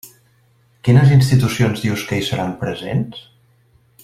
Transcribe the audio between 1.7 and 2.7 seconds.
dius que hi seran